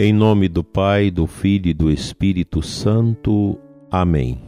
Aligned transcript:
Em 0.00 0.12
nome 0.12 0.48
do 0.48 0.62
Pai, 0.62 1.10
do 1.10 1.26
Filho 1.26 1.70
e 1.70 1.74
do 1.74 1.90
Espírito 1.90 2.62
Santo. 2.62 3.58
Amém. 3.90 4.40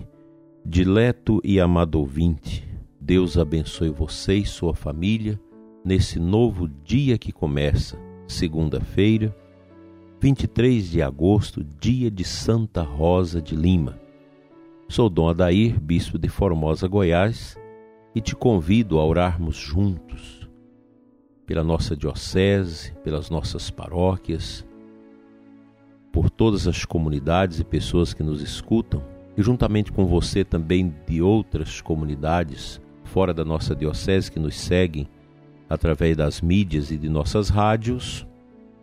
Dileto 0.64 1.40
e 1.42 1.58
amado 1.58 1.98
ouvinte, 1.98 2.64
Deus 3.00 3.36
abençoe 3.36 3.88
você 3.90 4.34
e 4.36 4.46
sua 4.46 4.74
família 4.74 5.40
nesse 5.84 6.20
novo 6.20 6.68
dia 6.84 7.18
que 7.18 7.32
começa, 7.32 7.98
segunda-feira, 8.28 9.36
23 10.20 10.88
de 10.88 11.02
agosto, 11.02 11.64
dia 11.64 12.12
de 12.12 12.22
Santa 12.22 12.82
Rosa 12.82 13.42
de 13.42 13.56
Lima. 13.56 13.98
Sou 14.88 15.10
Dom 15.10 15.30
Adair, 15.30 15.80
bispo 15.80 16.16
de 16.16 16.28
Formosa, 16.28 16.86
Goiás, 16.86 17.58
e 18.14 18.20
te 18.20 18.36
convido 18.36 19.00
a 19.00 19.04
orarmos 19.04 19.56
juntos 19.56 20.48
pela 21.44 21.64
nossa 21.64 21.96
diocese, 21.96 22.92
pelas 23.02 23.28
nossas 23.30 23.68
paróquias, 23.68 24.64
por 26.12 26.28
todas 26.28 26.66
as 26.66 26.84
comunidades 26.84 27.60
e 27.60 27.64
pessoas 27.64 28.12
que 28.12 28.22
nos 28.22 28.42
escutam, 28.42 29.02
e 29.36 29.42
juntamente 29.42 29.92
com 29.92 30.06
você 30.06 30.44
também 30.44 30.94
de 31.06 31.22
outras 31.22 31.80
comunidades 31.80 32.80
fora 33.04 33.32
da 33.34 33.44
nossa 33.44 33.74
diocese 33.74 34.30
que 34.30 34.38
nos 34.38 34.56
seguem 34.56 35.08
através 35.68 36.16
das 36.16 36.40
mídias 36.40 36.90
e 36.90 36.96
de 36.96 37.08
nossas 37.08 37.48
rádios, 37.48 38.26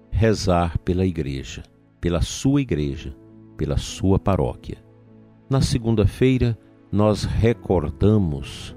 rezar 0.10 0.78
pela 0.80 1.06
igreja, 1.06 1.64
pela 2.00 2.22
sua 2.22 2.62
igreja, 2.62 3.14
pela 3.58 3.78
sua 3.78 4.18
paróquia. 4.18 4.78
Na 5.50 5.62
segunda-feira, 5.62 6.58
nós 6.92 7.24
recordamos 7.24 8.76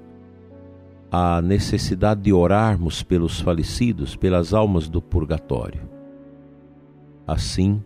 a 1.11 1.41
necessidade 1.43 2.23
de 2.23 2.33
orarmos 2.33 3.03
pelos 3.03 3.41
falecidos, 3.41 4.15
pelas 4.15 4.55
almas 4.55 4.89
do 4.89 5.03
purgatório. 5.03 5.89
Assim, 7.27 7.83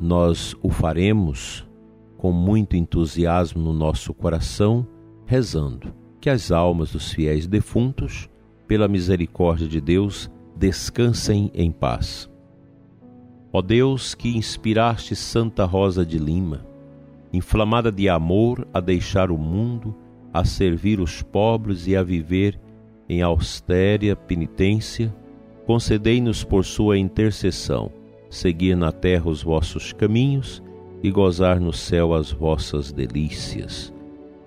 nós 0.00 0.56
o 0.62 0.70
faremos 0.70 1.68
com 2.16 2.32
muito 2.32 2.74
entusiasmo 2.74 3.62
no 3.62 3.72
nosso 3.74 4.14
coração, 4.14 4.86
rezando 5.26 5.92
que 6.18 6.30
as 6.30 6.50
almas 6.50 6.92
dos 6.92 7.12
fiéis 7.12 7.46
defuntos, 7.46 8.28
pela 8.66 8.88
misericórdia 8.88 9.68
de 9.68 9.80
Deus, 9.80 10.30
descansem 10.56 11.50
em 11.54 11.70
paz. 11.70 12.30
Ó 13.52 13.60
Deus, 13.60 14.14
que 14.14 14.36
inspiraste 14.36 15.14
Santa 15.14 15.64
Rosa 15.64 16.04
de 16.04 16.18
Lima, 16.18 16.66
inflamada 17.32 17.92
de 17.92 18.08
amor 18.08 18.66
a 18.72 18.80
deixar 18.80 19.30
o 19.30 19.36
mundo, 19.36 19.94
a 20.32 20.44
servir 20.44 21.00
os 21.00 21.22
pobres 21.22 21.86
e 21.86 21.94
a 21.94 22.02
viver 22.02 22.58
em 23.08 23.22
austéria 23.22 24.14
penitência, 24.14 25.14
concedei-nos 25.66 26.44
por 26.44 26.64
sua 26.64 26.96
intercessão 26.96 27.99
seguir 28.30 28.76
na 28.76 28.92
terra 28.92 29.28
os 29.28 29.42
vossos 29.42 29.92
caminhos 29.92 30.62
e 31.02 31.10
gozar 31.10 31.58
no 31.60 31.72
céu 31.72 32.14
as 32.14 32.30
vossas 32.30 32.92
delícias. 32.92 33.92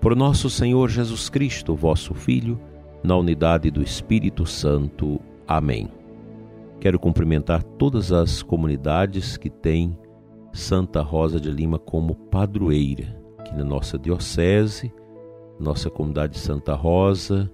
Por 0.00 0.16
nosso 0.16 0.48
Senhor 0.48 0.88
Jesus 0.88 1.28
Cristo, 1.28 1.74
vosso 1.74 2.14
Filho, 2.14 2.58
na 3.02 3.16
unidade 3.16 3.70
do 3.70 3.82
Espírito 3.82 4.46
Santo. 4.46 5.20
Amém. 5.46 5.88
Quero 6.80 6.98
cumprimentar 6.98 7.62
todas 7.62 8.10
as 8.12 8.42
comunidades 8.42 9.36
que 9.36 9.50
têm 9.50 9.96
Santa 10.52 11.02
Rosa 11.02 11.38
de 11.38 11.50
Lima 11.50 11.78
como 11.78 12.14
padroeira, 12.14 13.20
aqui 13.38 13.54
na 13.54 13.64
nossa 13.64 13.98
diocese, 13.98 14.92
nossa 15.58 15.90
comunidade 15.90 16.34
de 16.34 16.38
Santa 16.38 16.74
Rosa, 16.74 17.50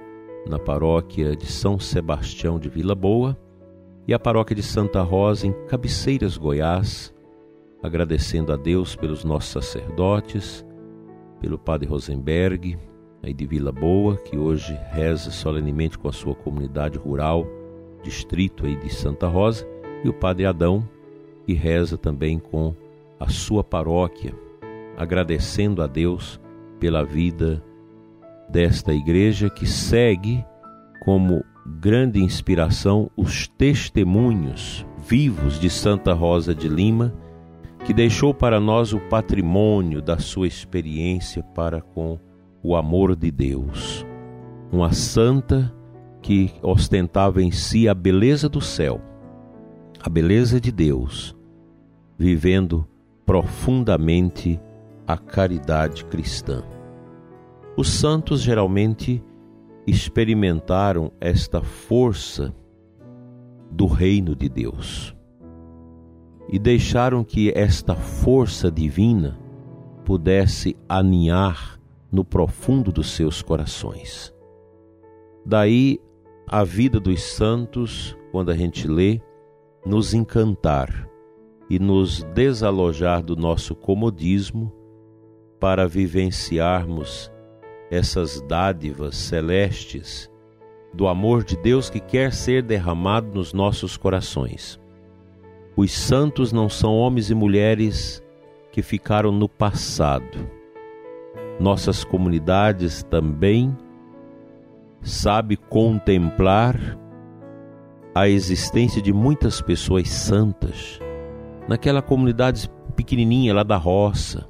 na 0.49 0.59
paróquia 0.59 1.35
de 1.37 1.47
São 1.47 1.79
Sebastião 1.79 2.59
de 2.59 2.69
Vila 2.69 2.95
Boa 2.95 3.37
e 4.11 4.15
a 4.15 4.19
paróquia 4.19 4.57
de 4.57 4.63
Santa 4.65 5.03
Rosa 5.03 5.47
em 5.47 5.53
Cabeceiras, 5.69 6.37
Goiás, 6.37 7.15
agradecendo 7.81 8.53
a 8.53 8.57
Deus 8.57 8.97
pelos 8.97 9.23
nossos 9.23 9.51
sacerdotes, 9.51 10.67
pelo 11.41 11.57
Padre 11.57 11.89
Rosenberg, 11.89 12.77
aí 13.23 13.33
de 13.33 13.47
Vila 13.47 13.71
Boa, 13.71 14.17
que 14.17 14.37
hoje 14.37 14.77
reza 14.91 15.31
solenemente 15.31 15.97
com 15.97 16.09
a 16.09 16.13
sua 16.13 16.35
comunidade 16.35 16.99
rural, 16.99 17.47
distrito 18.03 18.67
aí 18.67 18.75
de 18.75 18.93
Santa 18.93 19.29
Rosa, 19.29 19.65
e 20.03 20.09
o 20.09 20.13
Padre 20.13 20.45
Adão, 20.45 20.83
que 21.47 21.53
reza 21.53 21.97
também 21.97 22.41
com 22.41 22.75
a 23.21 23.29
sua 23.29 23.63
paróquia, 23.63 24.35
agradecendo 24.97 25.85
a 25.85 25.87
Deus 25.87 26.41
pela 26.81 27.05
vida 27.05 27.63
desta 28.49 28.93
igreja 28.93 29.49
que 29.49 29.69
segue 29.69 30.45
como 31.05 31.45
grande 31.67 32.23
inspiração 32.23 33.11
os 33.17 33.47
testemunhos 33.47 34.87
vivos 35.07 35.59
de 35.59 35.69
Santa 35.69 36.13
Rosa 36.13 36.55
de 36.55 36.69
Lima, 36.69 37.15
que 37.85 37.93
deixou 37.93 38.33
para 38.33 38.61
nós 38.61 38.93
o 38.93 39.01
patrimônio 39.01 40.01
da 40.01 40.19
sua 40.19 40.47
experiência 40.47 41.43
para 41.43 41.81
com 41.81 42.19
o 42.63 42.77
amor 42.77 43.17
de 43.17 43.31
Deus. 43.31 44.07
Uma 44.71 44.93
santa 44.93 45.75
que 46.23 46.53
ostentava 46.63 47.43
em 47.43 47.51
si 47.51 47.89
a 47.89 47.95
beleza 47.95 48.49
do 48.49 48.61
céu, 48.61 49.01
a 50.01 50.09
beleza 50.09 50.61
de 50.61 50.71
Deus, 50.71 51.35
vivendo 52.19 52.87
profundamente 53.25 54.61
a 55.07 55.17
caridade 55.17 56.05
cristã. 56.05 56.63
Os 57.77 57.89
santos 57.89 58.43
geralmente 58.43 59.23
experimentaram 59.91 61.13
esta 61.21 61.61
força 61.63 62.55
do 63.71 63.87
reino 63.87 64.35
de 64.35 64.49
Deus 64.49 65.15
e 66.49 66.59
deixaram 66.59 67.23
que 67.23 67.53
esta 67.55 67.95
força 67.95 68.71
divina 68.71 69.39
pudesse 70.05 70.77
aninhar 70.89 71.79
no 72.11 72.25
profundo 72.25 72.91
dos 72.91 73.11
seus 73.11 73.43
corações. 73.43 74.35
Daí 75.45 76.01
a 76.47 76.65
vida 76.65 76.99
dos 76.99 77.23
santos, 77.23 78.17
quando 78.33 78.51
a 78.51 78.57
gente 78.57 78.89
lê, 78.89 79.21
nos 79.87 80.13
encantar 80.13 81.09
e 81.69 81.79
nos 81.79 82.25
desalojar 82.35 83.23
do 83.23 83.37
nosso 83.37 83.75
comodismo 83.75 84.73
para 85.61 85.87
vivenciarmos 85.87 87.31
essas 87.91 88.41
dádivas 88.43 89.17
celestes 89.17 90.31
do 90.95 91.09
amor 91.09 91.45
de 91.45 91.57
Deus 91.57 91.91
que 91.91 92.01
quer 92.01 92.33
ser 92.33 92.63
derramado 92.63 93.35
nos 93.35 93.53
nossos 93.53 93.97
corações. 93.97 94.81
Os 95.77 95.93
santos 95.93 96.53
não 96.53 96.69
são 96.69 96.97
homens 96.97 97.31
e 97.31 97.35
mulheres 97.35 98.23
que 98.71 98.83
ficaram 98.83 99.33
no 99.33 99.49
passado. 99.49 100.49
Nossas 101.59 102.05
comunidades 102.05 103.03
também 103.03 103.77
sabe 105.03 105.57
contemplar 105.57 106.77
a 108.15 108.29
existência 108.29 109.01
de 109.01 109.13
muitas 109.13 109.61
pessoas 109.61 110.09
santas 110.09 111.01
naquela 111.69 112.03
comunidade 112.03 112.69
pequenininha 112.97 113.55
lá 113.55 113.63
da 113.63 113.77
roça. 113.77 114.49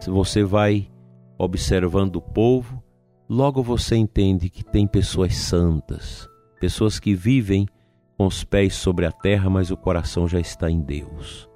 Se 0.00 0.10
você 0.10 0.42
vai 0.44 0.88
observando 1.38 2.16
o 2.16 2.20
povo, 2.20 2.82
logo 3.28 3.62
você 3.62 3.94
entende 3.94 4.50
que 4.50 4.64
tem 4.64 4.86
pessoas 4.86 5.36
santas, 5.36 6.28
pessoas 6.58 6.98
que 6.98 7.14
vivem 7.14 7.66
com 8.16 8.26
os 8.26 8.42
pés 8.42 8.74
sobre 8.74 9.06
a 9.06 9.12
terra, 9.12 9.48
mas 9.48 9.70
o 9.70 9.76
coração 9.76 10.26
já 10.26 10.40
está 10.40 10.68
em 10.68 10.80
Deus. 10.80 11.48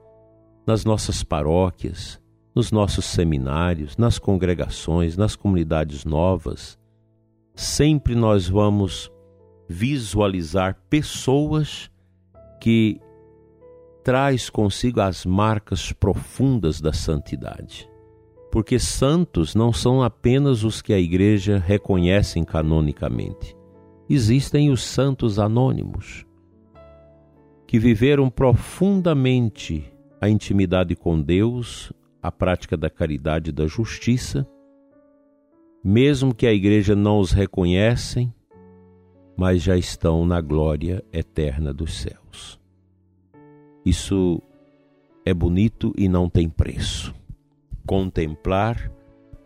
Nas 0.65 0.84
nossas 0.84 1.25
paróquias, 1.25 2.20
nos 2.54 2.70
nossos 2.70 3.04
seminários, 3.06 3.97
nas 3.97 4.19
congregações, 4.19 5.16
nas 5.16 5.34
comunidades 5.34 6.04
novas, 6.04 6.78
sempre 7.56 8.14
nós 8.14 8.49
vamos 8.49 9.10
visualizar 9.69 10.78
pessoas 10.88 11.90
que 12.61 13.00
traz 14.05 14.49
consigo 14.49 15.00
as 15.00 15.26
marcas 15.26 15.93
profundas 15.93 16.81
da 16.81 16.93
santidade 16.93 17.92
porque 18.52 18.78
santos 18.78 19.54
não 19.54 19.72
são 19.72 20.02
apenas 20.02 20.62
os 20.62 20.82
que 20.82 20.93
a 20.93 20.99
igreja 20.99 21.56
reconhece 21.56 22.44
canonicamente. 22.44 23.56
Existem 24.10 24.69
os 24.70 24.84
santos 24.84 25.38
anônimos, 25.38 26.26
que 27.66 27.78
viveram 27.78 28.28
profundamente 28.28 29.90
a 30.20 30.28
intimidade 30.28 30.94
com 30.94 31.19
Deus, 31.19 31.94
a 32.22 32.31
prática 32.31 32.76
da 32.76 32.90
caridade 32.90 33.49
e 33.49 33.54
da 33.54 33.66
justiça, 33.66 34.46
mesmo 35.82 36.34
que 36.34 36.46
a 36.46 36.52
igreja 36.52 36.94
não 36.94 37.20
os 37.20 37.32
reconhecem, 37.32 38.31
mas 39.34 39.62
já 39.62 39.78
estão 39.78 40.26
na 40.26 40.43
glória 40.43 41.02
eterna 41.10 41.72
dos 41.72 41.94
céus. 41.94 42.60
Isso 43.82 44.43
é 45.25 45.32
bonito 45.32 45.90
e 45.96 46.06
não 46.06 46.28
tem 46.28 46.50
preço 46.50 47.14
contemplar 47.87 48.90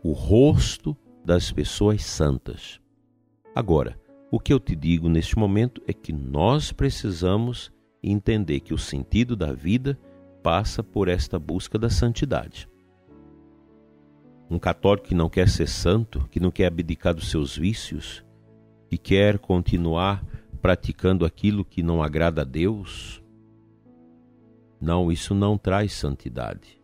o 0.03 0.13
rosto 0.13 0.97
das 1.25 1.51
pessoas 1.51 2.05
santas. 2.05 2.81
Agora, 3.55 3.99
o 4.31 4.39
que 4.39 4.53
eu 4.53 4.61
te 4.61 4.77
digo 4.77 5.09
neste 5.09 5.39
momento 5.39 5.83
é 5.87 5.93
que 5.93 6.13
nós 6.13 6.73
precisamos 6.73 7.73
entender 8.03 8.61
que 8.61 8.75
o 8.75 8.79
sentido 8.79 9.35
da 9.35 9.53
vida 9.53 9.99
passa 10.43 10.83
por 10.83 11.09
esta 11.09 11.39
busca 11.39 11.79
da 11.79 11.91
santidade. 11.91 12.69
Um 14.49 14.59
católico 14.59 15.09
que 15.09 15.15
não 15.15 15.29
quer 15.29 15.49
ser 15.49 15.69
santo, 15.69 16.29
que 16.31 16.39
não 16.39 16.51
quer 16.53 16.67
abdicar 16.67 17.15
dos 17.15 17.31
seus 17.31 17.57
vícios, 17.57 18.25
que 18.89 18.97
quer 18.97 19.39
continuar 19.39 20.25
praticando 20.63 21.25
aquilo 21.25 21.65
que 21.65 21.83
não 21.83 22.03
agrada 22.03 22.43
a 22.43 22.45
Deus, 22.45 23.23
não, 24.81 25.11
isso 25.11 25.35
não 25.35 25.57
traz 25.57 25.93
santidade. 25.93 26.76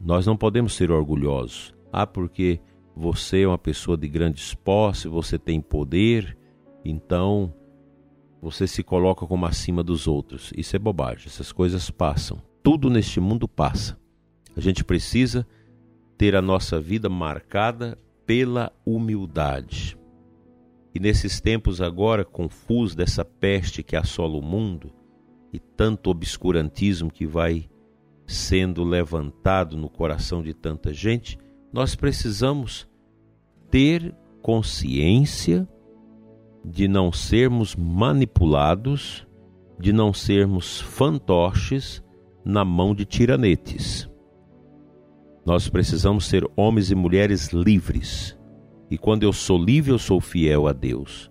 Nós 0.00 0.26
não 0.26 0.36
podemos 0.36 0.74
ser 0.74 0.90
orgulhosos. 0.90 1.74
Ah, 1.92 2.06
porque 2.06 2.60
você 2.94 3.42
é 3.42 3.48
uma 3.48 3.58
pessoa 3.58 3.96
de 3.96 4.08
grandes 4.08 4.54
posses, 4.54 5.04
você 5.04 5.38
tem 5.38 5.60
poder, 5.60 6.36
então 6.84 7.52
você 8.40 8.66
se 8.66 8.82
coloca 8.82 9.26
como 9.26 9.46
acima 9.46 9.82
dos 9.82 10.06
outros. 10.06 10.52
Isso 10.56 10.76
é 10.76 10.78
bobagem, 10.78 11.26
essas 11.26 11.52
coisas 11.52 11.90
passam. 11.90 12.40
Tudo 12.62 12.90
neste 12.90 13.20
mundo 13.20 13.48
passa. 13.48 13.98
A 14.56 14.60
gente 14.60 14.84
precisa 14.84 15.46
ter 16.16 16.34
a 16.34 16.42
nossa 16.42 16.80
vida 16.80 17.08
marcada 17.08 17.98
pela 18.26 18.72
humildade. 18.84 19.96
E 20.94 21.00
nesses 21.00 21.40
tempos 21.40 21.80
agora 21.80 22.24
confusos 22.24 22.94
dessa 22.94 23.24
peste 23.24 23.82
que 23.82 23.96
assola 23.96 24.36
o 24.36 24.42
mundo 24.42 24.92
e 25.52 25.58
tanto 25.58 26.10
obscurantismo 26.10 27.10
que 27.10 27.26
vai 27.26 27.68
sendo 28.28 28.84
levantado 28.84 29.74
no 29.74 29.88
coração 29.88 30.42
de 30.42 30.52
tanta 30.52 30.92
gente, 30.92 31.38
nós 31.72 31.96
precisamos 31.96 32.86
ter 33.70 34.14
consciência 34.42 35.66
de 36.62 36.86
não 36.86 37.10
sermos 37.10 37.74
manipulados, 37.74 39.26
de 39.80 39.94
não 39.94 40.12
sermos 40.12 40.78
fantoches 40.78 42.04
na 42.44 42.64
mão 42.64 42.94
de 42.94 43.06
tiranetes. 43.06 44.08
Nós 45.46 45.68
precisamos 45.68 46.26
ser 46.26 46.46
homens 46.54 46.90
e 46.90 46.94
mulheres 46.94 47.48
livres. 47.48 48.36
E 48.90 48.98
quando 48.98 49.22
eu 49.22 49.32
sou 49.32 49.56
livre, 49.56 49.90
eu 49.90 49.98
sou 49.98 50.20
fiel 50.20 50.66
a 50.66 50.74
Deus. 50.74 51.30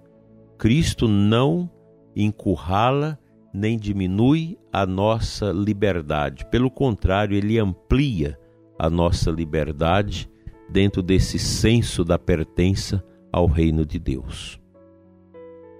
Cristo 0.57 1.07
não 1.07 1.69
encurrala 2.15 3.19
nem 3.57 3.77
diminui 3.77 4.57
a 4.71 4.86
nossa 4.86 5.51
liberdade. 5.51 6.45
Pelo 6.45 6.69
contrário, 6.69 7.36
ele 7.36 7.57
amplia 7.57 8.39
a 8.77 8.89
nossa 8.89 9.31
liberdade 9.31 10.30
dentro 10.69 11.01
desse 11.01 11.39
senso 11.39 12.04
da 12.04 12.19
pertença 12.19 13.04
ao 13.31 13.48
reino 13.48 13.83
de 13.83 13.98
Deus. 13.98 14.59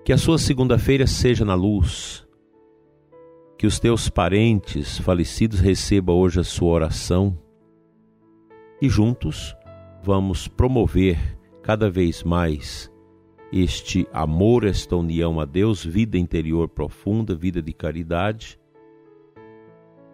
Que 0.04 0.12
a 0.12 0.18
sua 0.18 0.40
segunda-feira 0.40 1.06
seja 1.06 1.46
na 1.46 1.54
luz. 1.54 2.26
Que 3.58 3.68
os 3.68 3.80
teus 3.80 4.10
parentes 4.10 4.98
falecidos 4.98 5.60
recebam 5.60 6.16
hoje 6.16 6.40
a 6.40 6.44
sua 6.44 6.72
oração. 6.72 7.38
E 8.82 8.90
juntos 8.90 9.56
vamos 10.04 10.48
promover 10.48 11.38
cada 11.62 11.90
vez 11.90 12.24
mais 12.24 12.92
este 13.52 14.08
amor, 14.12 14.66
esta 14.66 14.96
união 14.96 15.40
a 15.40 15.46
Deus, 15.46 15.84
vida 15.84 16.18
interior 16.18 16.68
profunda, 16.68 17.36
vida 17.36 17.62
de 17.62 17.72
caridade, 17.74 18.60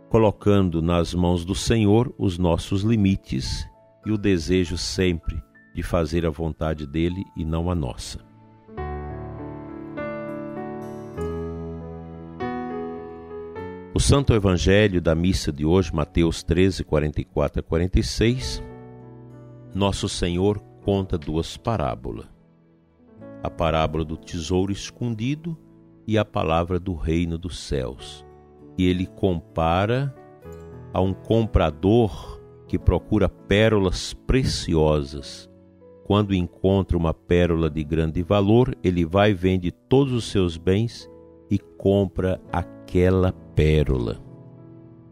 colocando 0.09 0.81
nas 0.81 1.13
mãos 1.13 1.43
do 1.43 1.55
Senhor 1.55 2.13
os 2.17 2.37
nossos 2.37 2.83
limites 2.83 3.67
e 4.05 4.11
o 4.11 4.17
desejo 4.17 4.77
sempre 4.77 5.41
de 5.73 5.81
fazer 5.81 6.25
a 6.25 6.29
vontade 6.29 6.85
dele 6.85 7.23
e 7.35 7.43
não 7.43 7.69
a 7.71 7.75
nossa. 7.75 8.19
O 13.95 13.99
Santo 13.99 14.33
Evangelho 14.33 14.99
da 14.99 15.13
missa 15.13 15.51
de 15.51 15.65
hoje, 15.65 15.93
Mateus 15.93 16.43
13, 16.43 16.83
44 16.83 17.59
a 17.59 17.63
46, 17.63 18.63
Nosso 19.73 20.09
Senhor 20.09 20.59
conta 20.83 21.15
duas 21.15 21.57
parábolas. 21.57 22.32
A 23.43 23.49
parábola 23.49 24.05
do 24.05 24.17
tesouro 24.17 24.71
escondido 24.71 25.57
e 26.07 26.17
a 26.17 26.25
palavra 26.25 26.79
do 26.79 26.95
reino 26.95 27.37
dos 27.37 27.59
céus. 27.59 28.25
E 28.77 28.87
ele 28.87 29.05
compara 29.05 30.15
a 30.93 31.01
um 31.01 31.13
comprador 31.13 32.41
que 32.67 32.79
procura 32.79 33.27
pérolas 33.27 34.13
preciosas. 34.13 35.49
Quando 36.05 36.33
encontra 36.33 36.97
uma 36.97 37.13
pérola 37.13 37.69
de 37.69 37.83
grande 37.83 38.23
valor, 38.23 38.75
ele 38.83 39.05
vai, 39.05 39.33
vende 39.33 39.71
todos 39.71 40.13
os 40.13 40.25
seus 40.25 40.57
bens 40.57 41.09
e 41.49 41.57
compra 41.57 42.41
aquela 42.51 43.31
pérola. 43.31 44.19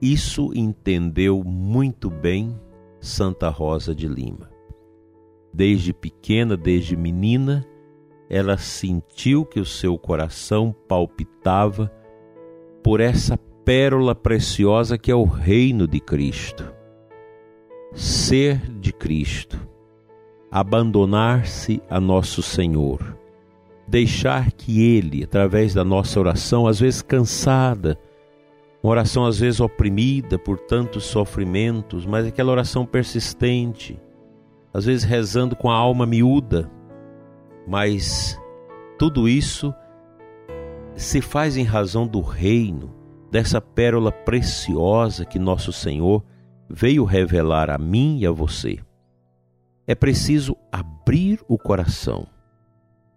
Isso 0.01 0.51
entendeu 0.55 1.43
muito 1.43 2.09
bem 2.09 2.59
Santa 2.99 3.49
Rosa 3.49 3.93
de 3.93 4.07
Lima. 4.07 4.49
Desde 5.53 5.93
pequena, 5.93 6.57
desde 6.57 6.97
menina, 6.97 7.65
ela 8.33 8.57
sentiu 8.57 9.43
que 9.43 9.59
o 9.59 9.65
seu 9.65 9.97
coração 9.97 10.73
palpitava 10.87 11.91
por 12.81 13.01
essa 13.01 13.37
pérola 13.65 14.15
preciosa 14.15 14.97
que 14.97 15.11
é 15.11 15.15
o 15.15 15.25
reino 15.25 15.85
de 15.85 15.99
Cristo. 15.99 16.63
Ser 17.93 18.57
de 18.79 18.93
Cristo, 18.93 19.59
abandonar-se 20.49 21.81
a 21.89 21.99
nosso 21.99 22.41
Senhor, 22.41 23.17
deixar 23.85 24.49
que 24.53 24.81
Ele, 24.81 25.25
através 25.25 25.73
da 25.73 25.83
nossa 25.83 26.17
oração, 26.17 26.67
às 26.67 26.79
vezes 26.79 27.01
cansada, 27.01 27.99
uma 28.81 28.91
oração 28.91 29.25
às 29.25 29.39
vezes 29.39 29.59
oprimida 29.59 30.39
por 30.39 30.57
tantos 30.57 31.03
sofrimentos, 31.03 32.05
mas 32.05 32.25
aquela 32.25 32.53
oração 32.53 32.85
persistente, 32.85 33.99
às 34.73 34.85
vezes 34.85 35.03
rezando 35.03 35.53
com 35.53 35.69
a 35.69 35.75
alma 35.75 36.05
miúda, 36.05 36.71
mas 37.67 38.39
tudo 38.97 39.27
isso 39.27 39.73
se 40.95 41.21
faz 41.21 41.57
em 41.57 41.63
razão 41.63 42.05
do 42.05 42.21
reino, 42.21 42.93
dessa 43.31 43.61
pérola 43.61 44.11
preciosa 44.11 45.25
que 45.25 45.39
nosso 45.39 45.71
Senhor 45.71 46.23
veio 46.69 47.03
revelar 47.03 47.69
a 47.69 47.77
mim 47.77 48.19
e 48.19 48.27
a 48.27 48.31
você. 48.31 48.79
É 49.87 49.95
preciso 49.95 50.55
abrir 50.71 51.43
o 51.47 51.57
coração, 51.57 52.27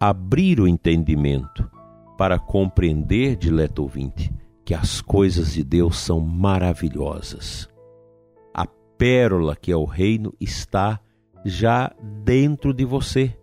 abrir 0.01 0.61
o 0.61 0.67
entendimento 0.67 1.69
para 2.17 2.39
compreender, 2.39 3.37
dileto 3.37 3.83
ouvinte, 3.83 4.33
que 4.65 4.75
as 4.75 5.01
coisas 5.01 5.53
de 5.53 5.63
Deus 5.63 5.99
são 5.99 6.21
maravilhosas. 6.21 7.69
A 8.53 8.67
pérola 8.97 9.55
que 9.55 9.71
é 9.71 9.77
o 9.77 9.85
reino 9.85 10.33
está 10.41 11.01
já 11.45 11.93
dentro 12.25 12.73
de 12.73 12.85
você. 12.85 13.37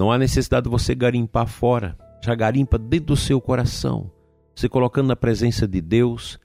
Não 0.00 0.10
há 0.10 0.16
necessidade 0.16 0.64
de 0.64 0.70
você 0.70 0.94
garimpar 0.94 1.46
fora, 1.46 1.94
já 2.24 2.34
garimpa 2.34 2.78
dentro 2.78 3.08
do 3.08 3.16
seu 3.16 3.38
coração, 3.38 4.10
se 4.54 4.66
colocando 4.66 5.08
na 5.08 5.14
presença 5.14 5.68
de 5.68 5.78
Deus, 5.78 6.40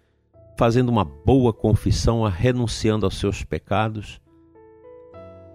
fazendo 0.57 0.89
uma 0.89 1.05
boa 1.05 1.53
confissão, 1.53 2.23
renunciando 2.23 3.05
aos 3.05 3.17
seus 3.17 3.45
pecados, 3.45 4.19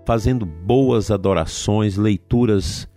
fazendo 0.07 0.47
boas 0.47 1.11
adorações, 1.11 1.99
leituras 1.99 2.89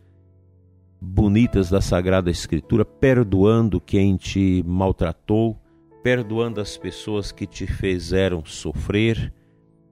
bonitas 1.02 1.70
da 1.70 1.82
Sagrada 1.82 2.32
Escritura, 2.32 2.86
perdoando 2.86 3.82
quem 3.82 4.16
te 4.16 4.64
maltratou, 4.66 5.60
perdoando 6.02 6.62
as 6.62 6.78
pessoas 6.78 7.30
que 7.30 7.46
te 7.46 7.68
fizeram 7.68 8.46
sofrer 8.46 9.34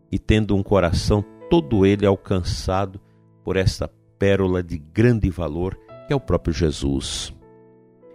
e 0.10 0.18
tendo 0.18 0.56
um 0.56 0.63
coração 0.63 1.22
todo 1.50 1.86
ele 1.86 2.06
alcançado 2.06 2.98
por 3.44 3.58
esta 3.58 3.89
pérola 4.22 4.62
de 4.62 4.78
grande 4.78 5.32
valor 5.32 5.75
que 6.06 6.13
é 6.13 6.16
o 6.16 6.20
próprio 6.20 6.54
Jesus, 6.54 7.34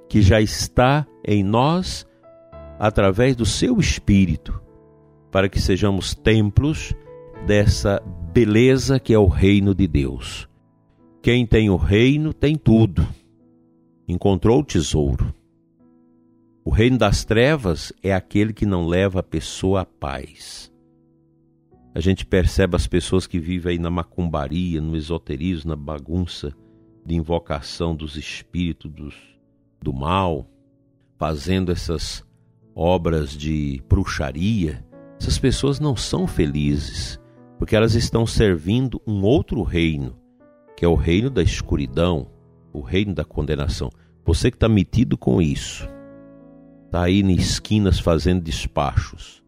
que 0.08 0.22
já 0.22 0.40
está 0.40 1.04
em 1.26 1.42
nós 1.42 2.06
através 2.78 3.34
do 3.34 3.44
seu 3.44 3.80
Espírito, 3.80 4.62
para 5.32 5.48
que 5.48 5.60
sejamos 5.60 6.14
templos 6.14 6.94
dessa 7.44 8.00
beleza 8.32 9.00
que 9.00 9.12
é 9.12 9.18
o 9.18 9.26
reino 9.26 9.75
de 9.75 9.88
Deus. 9.88 10.48
Quem 11.20 11.44
tem 11.44 11.70
o 11.70 11.76
reino 11.76 12.32
tem 12.32 12.54
tudo. 12.54 13.04
Encontrou 14.06 14.60
o 14.60 14.64
tesouro. 14.64 15.34
O 16.64 16.70
reino 16.70 16.98
das 16.98 17.25
trevas 17.25 17.92
é 18.00 18.14
aquele 18.14 18.52
que 18.52 18.64
não 18.64 18.86
leva 18.86 19.18
a 19.18 19.25
pessoa 19.25 19.80
à 19.80 19.84
paz. 19.84 20.70
A 21.96 22.00
gente 22.00 22.26
percebe 22.26 22.76
as 22.76 22.86
pessoas 22.86 23.26
que 23.26 23.38
vivem 23.38 23.72
aí 23.72 23.78
na 23.78 23.88
macumbaria, 23.88 24.82
no 24.82 24.94
esoterismo, 24.94 25.70
na 25.70 25.76
bagunça 25.76 26.52
de 27.02 27.14
invocação 27.14 27.96
dos 27.96 28.16
espíritos 28.16 28.92
dos, 28.92 29.14
do 29.80 29.94
mal, 29.94 30.46
fazendo 31.16 31.72
essas 31.72 32.22
obras 32.74 33.30
de 33.34 33.82
bruxaria. 33.88 34.84
Essas 35.18 35.38
pessoas 35.38 35.80
não 35.80 35.96
são 35.96 36.26
felizes, 36.26 37.18
porque 37.58 37.74
elas 37.74 37.94
estão 37.94 38.26
servindo 38.26 39.00
um 39.06 39.22
outro 39.22 39.62
reino 39.62 40.18
que 40.76 40.84
é 40.84 40.88
o 40.88 40.96
reino 40.96 41.30
da 41.30 41.42
escuridão, 41.42 42.26
o 42.74 42.82
reino 42.82 43.14
da 43.14 43.24
condenação. 43.24 43.90
Você 44.22 44.50
que 44.50 44.58
está 44.58 44.68
metido 44.68 45.16
com 45.16 45.40
isso, 45.40 45.88
está 46.84 47.04
aí 47.04 47.20
em 47.20 47.32
esquinas 47.32 47.98
fazendo 47.98 48.42
despachos, 48.42 49.42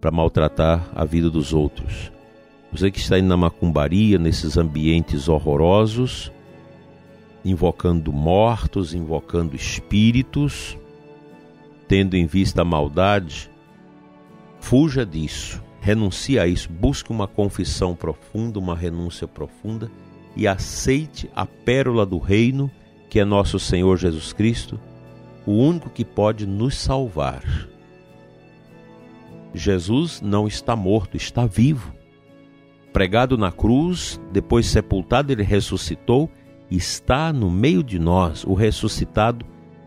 para 0.00 0.10
maltratar 0.10 0.90
a 0.94 1.04
vida 1.04 1.28
dos 1.28 1.52
outros. 1.52 2.10
Você 2.72 2.90
que 2.90 2.98
está 2.98 3.18
indo 3.18 3.28
na 3.28 3.36
macumbaria, 3.36 4.18
nesses 4.18 4.56
ambientes 4.56 5.28
horrorosos, 5.28 6.32
invocando 7.44 8.12
mortos, 8.12 8.94
invocando 8.94 9.56
espíritos, 9.56 10.78
tendo 11.88 12.16
em 12.16 12.26
vista 12.26 12.62
a 12.62 12.64
maldade, 12.64 13.50
fuja 14.60 15.04
disso, 15.04 15.62
renuncie 15.80 16.38
a 16.38 16.46
isso, 16.46 16.70
busque 16.70 17.10
uma 17.10 17.26
confissão 17.26 17.94
profunda, 17.94 18.58
uma 18.58 18.76
renúncia 18.76 19.26
profunda 19.26 19.90
e 20.36 20.46
aceite 20.46 21.28
a 21.34 21.44
pérola 21.44 22.06
do 22.06 22.18
reino, 22.18 22.70
que 23.08 23.18
é 23.18 23.24
nosso 23.24 23.58
Senhor 23.58 23.96
Jesus 23.96 24.32
Cristo, 24.32 24.78
o 25.44 25.52
único 25.52 25.90
que 25.90 26.04
pode 26.04 26.46
nos 26.46 26.76
salvar. 26.76 27.69
Jesus 29.54 30.20
não 30.20 30.46
está 30.46 30.76
morto, 30.76 31.16
está 31.16 31.46
vivo. 31.46 31.94
Pregado 32.92 33.38
na 33.38 33.52
cruz, 33.52 34.20
depois 34.32 34.66
sepultado, 34.66 35.32
ele 35.32 35.42
ressuscitou, 35.42 36.30
está 36.70 37.32
no 37.32 37.50
meio 37.50 37.82
de 37.82 37.98
nós. 37.98 38.44
O 38.44 38.54
ressuscitado 38.54 39.44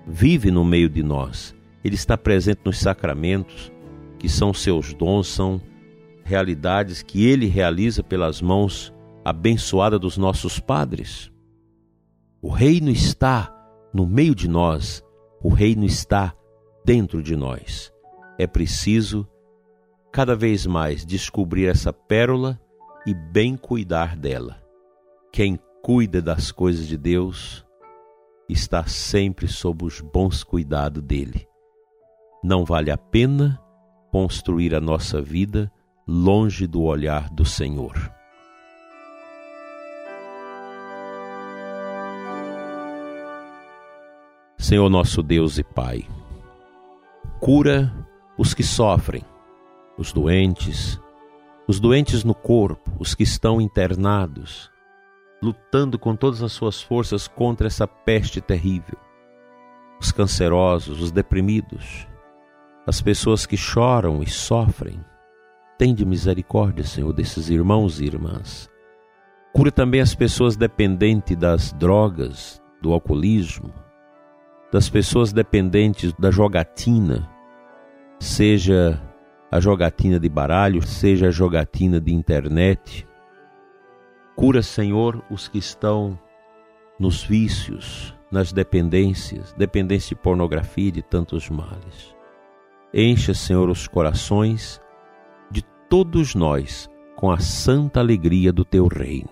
vive 0.07 0.51
no 0.51 0.63
meio 0.63 0.89
de 0.89 1.03
nós. 1.03 1.55
Ele 1.83 1.95
está 1.95 2.17
presente 2.17 2.61
nos 2.63 2.79
sacramentos, 2.79 3.71
que 4.17 4.29
são 4.29 4.53
seus 4.53 4.93
dons, 4.93 5.27
são 5.27 5.61
realidades 6.23 7.03
que 7.03 7.25
ele 7.25 7.47
realiza 7.47 8.01
pelas 8.01 8.41
mãos 8.41 8.93
abençoadas 9.23 9.99
dos 9.99 10.17
nossos 10.17 10.59
padres. 10.59 11.31
O 12.41 12.49
reino 12.49 12.89
está 12.89 13.53
no 13.93 14.05
meio 14.05 14.33
de 14.33 14.47
nós, 14.47 15.03
o 15.41 15.49
reino 15.49 15.85
está 15.85 16.33
dentro 16.85 17.21
de 17.21 17.35
nós. 17.35 17.91
É 18.37 18.47
preciso 18.47 19.27
cada 20.13 20.35
vez 20.35 20.67
mais 20.67 21.03
descobrir 21.03 21.65
essa 21.65 21.91
pérola 21.91 22.61
e 23.03 23.15
bem 23.15 23.57
cuidar 23.57 24.15
dela. 24.15 24.61
Quem 25.31 25.59
cuida 25.81 26.21
das 26.21 26.51
coisas 26.51 26.87
de 26.87 26.95
Deus 26.95 27.65
está 28.47 28.85
sempre 28.85 29.47
sob 29.47 29.83
os 29.83 30.01
bons 30.01 30.43
cuidados 30.43 31.01
dele. 31.01 31.47
Não 32.43 32.63
vale 32.63 32.91
a 32.91 32.97
pena 32.97 33.59
construir 34.11 34.75
a 34.75 34.79
nossa 34.79 35.19
vida 35.19 35.71
longe 36.07 36.67
do 36.67 36.83
olhar 36.83 37.31
do 37.31 37.43
Senhor. 37.43 38.13
Senhor 44.59 44.87
nosso 44.89 45.23
Deus 45.23 45.57
e 45.57 45.63
Pai, 45.63 46.07
cura 47.39 47.91
os 48.37 48.53
que 48.53 48.63
sofrem, 48.63 49.23
os 49.97 50.11
doentes, 50.11 50.99
os 51.67 51.79
doentes 51.79 52.23
no 52.23 52.33
corpo, 52.33 52.91
os 52.99 53.13
que 53.15 53.23
estão 53.23 53.61
internados, 53.61 54.71
lutando 55.41 55.99
com 55.99 56.15
todas 56.15 56.41
as 56.41 56.51
suas 56.51 56.81
forças 56.81 57.27
contra 57.27 57.67
essa 57.67 57.87
peste 57.87 58.41
terrível, 58.41 58.97
os 59.99 60.11
cancerosos, 60.11 61.01
os 61.01 61.11
deprimidos, 61.11 62.07
as 62.85 63.01
pessoas 63.01 63.45
que 63.45 63.55
choram 63.55 64.21
e 64.21 64.29
sofrem. 64.29 64.99
Tende 65.77 66.05
misericórdia, 66.05 66.83
Senhor, 66.83 67.13
desses 67.13 67.49
irmãos 67.49 67.99
e 67.99 68.05
irmãs. 68.05 68.69
Cura 69.53 69.71
também 69.71 70.01
as 70.01 70.15
pessoas 70.15 70.55
dependentes 70.55 71.37
das 71.37 71.71
drogas, 71.73 72.61
do 72.81 72.91
alcoolismo, 72.91 73.73
das 74.71 74.89
pessoas 74.89 75.31
dependentes 75.31 76.11
da 76.13 76.31
jogatina, 76.31 77.29
seja 78.19 79.01
a 79.53 79.59
jogatina 79.59 80.19
de 80.19 80.27
baralho, 80.27 80.81
seja 80.81 81.27
a 81.27 81.31
jogatina 81.31 82.01
de 82.01 82.11
internet. 82.11 83.07
Cura, 84.35 84.63
Senhor, 84.63 85.23
os 85.29 85.47
que 85.47 85.59
estão 85.59 86.17
nos 86.99 87.23
vícios, 87.23 88.15
nas 88.31 88.51
dependências, 88.51 89.53
dependência 89.53 90.15
de 90.15 90.21
pornografia 90.23 90.87
e 90.87 90.91
de 90.91 91.03
tantos 91.03 91.51
males. 91.51 92.15
Encha, 92.91 93.35
Senhor, 93.35 93.69
os 93.69 93.87
corações 93.87 94.81
de 95.51 95.61
todos 95.87 96.33
nós 96.33 96.89
com 97.15 97.29
a 97.29 97.37
santa 97.37 97.99
alegria 97.99 98.51
do 98.51 98.65
teu 98.65 98.87
reino. 98.87 99.29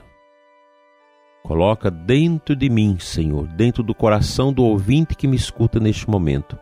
Coloca 1.42 1.90
dentro 1.90 2.56
de 2.56 2.70
mim, 2.70 3.00
Senhor, 3.00 3.48
dentro 3.48 3.82
do 3.82 3.96
coração 3.96 4.54
do 4.54 4.64
ouvinte 4.64 5.16
que 5.16 5.28
me 5.28 5.36
escuta 5.36 5.80
neste 5.80 6.08
momento, 6.08 6.60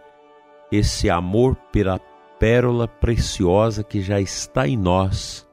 esse 0.72 1.10
amor 1.10 1.58
pela 1.74 2.00
pérola 2.40 2.88
preciosa 2.88 3.84
que 3.84 4.02
já 4.02 4.20
está 4.20 4.68
em 4.68 4.78
nós, 4.78 5.48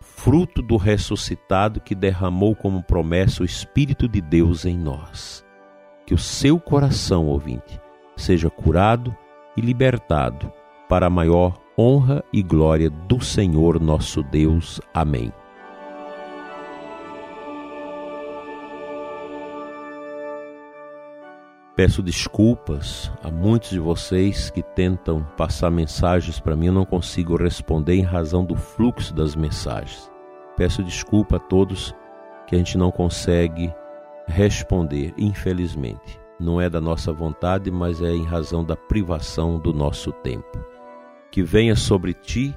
fruto 0.00 0.60
do 0.60 0.76
ressuscitado 0.76 1.80
que 1.80 1.94
derramou 1.94 2.54
como 2.54 2.82
promessa 2.82 3.42
o 3.42 3.46
Espírito 3.46 4.08
de 4.08 4.20
Deus 4.20 4.66
em 4.66 4.76
nós. 4.76 5.44
Que 6.04 6.12
o 6.12 6.18
seu 6.18 6.58
coração, 6.58 7.26
ouvinte, 7.26 7.80
seja 8.16 8.50
curado 8.50 9.16
e 9.56 9.60
libertado 9.60 10.52
para 10.88 11.06
a 11.06 11.10
maior 11.10 11.58
honra 11.78 12.22
e 12.32 12.42
glória 12.42 12.90
do 12.90 13.20
Senhor 13.20 13.80
nosso 13.80 14.22
Deus. 14.22 14.80
Amém. 14.92 15.32
Peço 21.80 22.02
desculpas 22.02 23.10
a 23.22 23.30
muitos 23.30 23.70
de 23.70 23.78
vocês 23.78 24.50
que 24.50 24.62
tentam 24.62 25.24
passar 25.34 25.70
mensagens 25.70 26.38
para 26.38 26.54
mim, 26.54 26.66
eu 26.66 26.74
não 26.74 26.84
consigo 26.84 27.38
responder 27.38 27.94
em 27.94 28.02
razão 28.02 28.44
do 28.44 28.54
fluxo 28.54 29.14
das 29.14 29.34
mensagens. 29.34 30.12
Peço 30.58 30.84
desculpa 30.84 31.36
a 31.36 31.38
todos 31.38 31.94
que 32.46 32.54
a 32.54 32.58
gente 32.58 32.76
não 32.76 32.90
consegue 32.90 33.72
responder, 34.26 35.14
infelizmente. 35.16 36.20
Não 36.38 36.60
é 36.60 36.68
da 36.68 36.82
nossa 36.82 37.14
vontade, 37.14 37.70
mas 37.70 38.02
é 38.02 38.10
em 38.10 38.26
razão 38.26 38.62
da 38.62 38.76
privação 38.76 39.58
do 39.58 39.72
nosso 39.72 40.12
tempo. 40.12 40.62
Que 41.30 41.42
venha 41.42 41.74
sobre 41.74 42.12
ti 42.12 42.54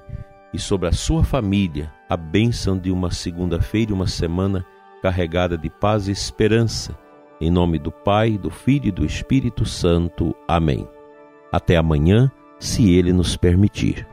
e 0.53 0.60
sobre 0.60 0.89
a 0.89 0.92
sua 0.92 1.24
família 1.24 1.89
a 2.10 2.18
bênção 2.18 2.77
de 2.77 2.92
uma 2.92 3.10
segunda-feira 3.10 3.92
e 3.92 3.94
uma 3.94 4.08
semana 4.08 4.65
carregada 5.01 5.58
de 5.58 5.70
paz 5.70 6.10
e 6.10 6.12
esperança 6.12 6.94
em 7.40 7.50
nome 7.52 7.78
do 7.80 7.92
Pai, 7.92 8.38
do 8.38 8.50
Filho 8.50 8.88
e 8.88 8.92
do 8.92 9.06
Espírito 9.06 9.66
Santo. 9.66 10.36
Amém. 10.48 10.88
Até 11.52 11.78
amanhã, 11.78 12.32
se 12.60 12.92
Ele 12.92 13.12
nos 13.12 13.36
permitir. 13.36 14.08